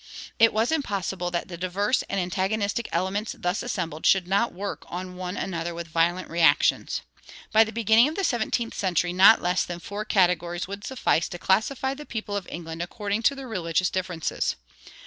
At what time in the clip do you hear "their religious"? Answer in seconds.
13.35-13.91